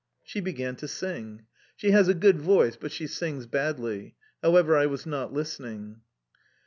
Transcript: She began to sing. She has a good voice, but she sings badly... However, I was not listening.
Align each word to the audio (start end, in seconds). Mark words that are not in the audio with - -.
She 0.23 0.39
began 0.41 0.75
to 0.77 0.87
sing. 0.87 1.45
She 1.75 1.91
has 1.91 2.07
a 2.07 2.15
good 2.15 2.39
voice, 2.41 2.75
but 2.75 2.91
she 2.91 3.05
sings 3.05 3.45
badly... 3.45 4.15
However, 4.41 4.75
I 4.75 4.87
was 4.87 5.05
not 5.05 5.31
listening. 5.31 5.97